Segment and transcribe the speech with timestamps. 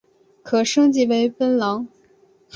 [0.41, 1.87] 可升级成奔狼。